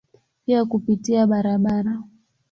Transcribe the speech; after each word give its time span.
Pia 0.45 0.65
kupitia 0.65 1.27
barabara. 1.27 2.03